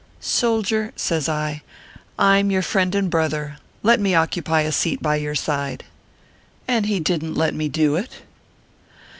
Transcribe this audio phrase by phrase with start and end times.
[0.39, 1.61] "Soldier/ says I,"
[2.17, 3.57] I m your friend and brother.
[3.83, 5.83] Let me occupy a seat by your side."
[6.67, 8.09] And he didn t let me do it.